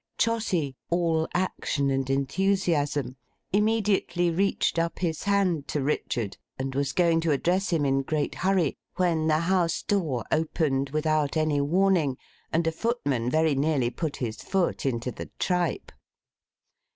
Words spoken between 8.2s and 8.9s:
hurry,